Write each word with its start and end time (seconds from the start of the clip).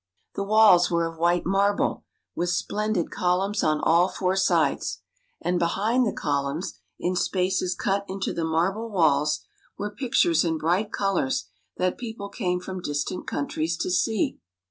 The 0.33 0.41
walls 0.41 0.89
were 0.89 1.05
of 1.05 1.19
white 1.19 1.45
marble, 1.45 2.03
with 2.33 2.49
splendid 2.49 3.11
columns 3.11 3.63
on 3.63 3.79
all 3.81 4.09
four 4.09 4.35
sides, 4.35 5.03
and 5.39 5.59
behind 5.59 6.07
the 6.07 6.11
columns, 6.11 6.73
in 6.97 7.15
spaces 7.15 7.75
cut 7.75 8.03
into 8.07 8.33
the 8.33 8.43
marble 8.43 8.89
walls, 8.89 9.41
were 9.77 9.91
pictures 9.91 10.43
in 10.43 10.57
bright 10.57 10.91
colors 10.91 11.45
that 11.77 11.99
people 11.99 12.29
came 12.29 12.59
from 12.59 12.81
distant 12.81 13.27
countries 13.27 13.77
to 13.77 13.91
see. 13.91 14.39